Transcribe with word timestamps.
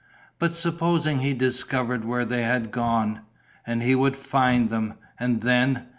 But 0.39 0.55
supposing 0.55 1.19
he 1.19 1.35
discovered 1.35 2.05
where 2.05 2.25
they 2.25 2.41
had 2.41 2.71
gone! 2.71 3.21
And 3.67 3.83
he 3.83 3.93
would 3.93 4.17
find 4.17 4.71
them!... 4.71 4.95
And 5.19 5.41
then 5.41 5.89